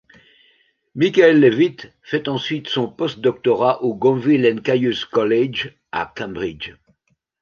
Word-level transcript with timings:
Michael 0.95 1.39
Levitt 1.39 1.91
fait 2.01 2.27
ensuite 2.27 2.67
son 2.67 2.87
post-doctorat 2.91 3.83
au 3.83 3.93
Gonville 3.93 4.47
and 4.51 4.63
Caius 4.63 5.05
College 5.05 5.75
à 5.91 6.11
Cambridge. 6.17 6.73